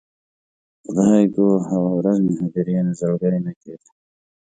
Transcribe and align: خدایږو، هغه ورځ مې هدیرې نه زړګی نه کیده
خدایږو، 0.83 1.47
هغه 1.67 1.89
ورځ 1.97 2.17
مې 2.25 2.33
هدیرې 2.41 2.77
نه 2.85 2.93
زړګی 2.99 3.39
نه 3.45 3.53
کیده 3.61 3.89